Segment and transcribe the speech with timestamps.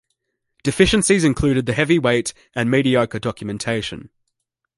[0.63, 4.09] Deficiencies included the heavy weight and mediocre documentation.